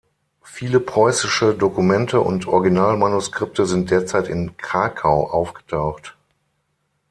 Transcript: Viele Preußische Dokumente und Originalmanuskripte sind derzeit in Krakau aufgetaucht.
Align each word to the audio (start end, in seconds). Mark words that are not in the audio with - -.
Viele 0.41 0.79
Preußische 0.79 1.53
Dokumente 1.53 2.21
und 2.21 2.47
Originalmanuskripte 2.47 3.67
sind 3.67 3.91
derzeit 3.91 4.27
in 4.29 4.57
Krakau 4.57 5.27
aufgetaucht. 5.27 6.17